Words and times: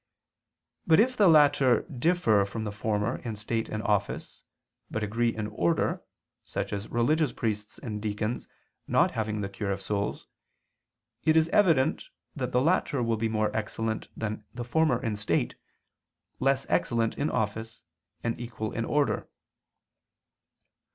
But 0.87 0.99
if 0.99 1.15
the 1.15 1.27
latter 1.27 1.83
differ 1.83 2.43
from 2.45 2.63
the 2.63 2.71
former 2.71 3.17
in 3.17 3.35
state 3.35 3.69
and 3.69 3.83
office, 3.83 4.41
but 4.89 5.03
agree 5.03 5.29
in 5.29 5.45
order, 5.45 6.01
such 6.43 6.73
as 6.73 6.89
religious 6.89 7.31
priests 7.31 7.77
and 7.77 8.01
deacons 8.01 8.47
not 8.87 9.11
having 9.11 9.41
the 9.41 9.47
cure 9.47 9.69
of 9.69 9.79
souls, 9.79 10.25
it 11.23 11.37
is 11.37 11.49
evident 11.49 12.09
that 12.35 12.51
the 12.51 12.61
latter 12.61 13.03
will 13.03 13.15
be 13.17 13.29
more 13.29 13.55
excellent 13.55 14.07
than 14.17 14.43
the 14.55 14.63
former 14.63 14.99
in 14.99 15.15
state, 15.15 15.53
less 16.39 16.65
excellent 16.67 17.15
in 17.15 17.29
office, 17.29 17.83
and 18.23 18.41
equal 18.41 18.71
in 18.71 18.85
order. 18.85 19.29